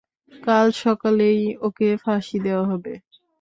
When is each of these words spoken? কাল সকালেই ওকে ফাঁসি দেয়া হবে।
কাল 0.33 0.67
সকালেই 0.81 1.39
ওকে 1.67 1.89
ফাঁসি 2.03 2.37
দেয়া 2.45 2.63
হবে। 2.63 2.93